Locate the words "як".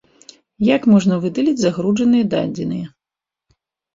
0.75-0.87